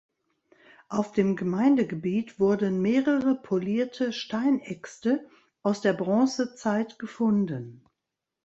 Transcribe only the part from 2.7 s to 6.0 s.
mehrere polierte Steinäxte aus der